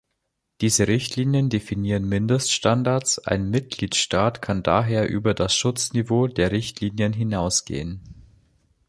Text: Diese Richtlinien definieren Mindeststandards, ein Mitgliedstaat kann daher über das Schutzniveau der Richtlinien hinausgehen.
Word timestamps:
Diese 0.61 0.87
Richtlinien 0.87 1.51
definieren 1.51 2.09
Mindeststandards, 2.09 3.19
ein 3.19 3.51
Mitgliedstaat 3.51 4.41
kann 4.41 4.63
daher 4.63 5.07
über 5.07 5.35
das 5.35 5.55
Schutzniveau 5.55 6.25
der 6.25 6.51
Richtlinien 6.51 7.13
hinausgehen. 7.13 8.01